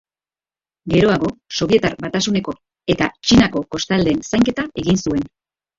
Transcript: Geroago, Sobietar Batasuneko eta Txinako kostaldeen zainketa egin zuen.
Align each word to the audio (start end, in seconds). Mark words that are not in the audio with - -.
Geroago, 0.93 1.29
Sobietar 1.59 1.93
Batasuneko 2.07 2.57
eta 2.95 3.13
Txinako 3.21 3.65
kostaldeen 3.77 4.29
zainketa 4.33 4.71
egin 4.85 5.05
zuen. 5.09 5.35